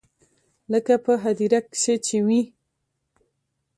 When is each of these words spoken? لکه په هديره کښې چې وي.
لکه 0.71 0.93
په 1.05 1.13
هديره 1.23 1.59
کښې 1.71 1.95
چې 2.05 2.17
وي. 2.25 2.41